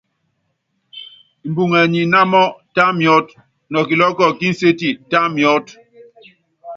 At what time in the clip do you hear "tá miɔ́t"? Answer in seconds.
2.75-3.27, 5.11-5.67